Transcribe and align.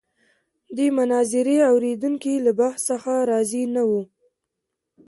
د 0.77 0.79
مناظرې 0.97 1.57
اورېدونکي 1.71 2.33
له 2.45 2.51
بحث 2.59 2.81
څخه 2.89 3.11
راضي 3.31 3.63
نه 3.75 3.83
وو. 3.89 4.01